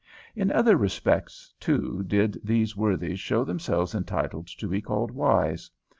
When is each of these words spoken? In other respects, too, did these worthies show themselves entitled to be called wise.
In 0.35 0.51
other 0.51 0.77
respects, 0.77 1.53
too, 1.59 2.03
did 2.07 2.41
these 2.43 2.75
worthies 2.75 3.19
show 3.19 3.43
themselves 3.43 3.93
entitled 3.93 4.47
to 4.47 4.67
be 4.67 4.81
called 4.81 5.11
wise. 5.11 5.69